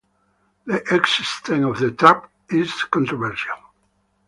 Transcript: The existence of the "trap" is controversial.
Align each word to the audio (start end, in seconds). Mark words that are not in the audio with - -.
The 0.65 0.81
existence 0.95 1.63
of 1.63 1.77
the 1.77 1.91
"trap" 1.91 2.27
is 2.49 2.73
controversial. 2.89 3.53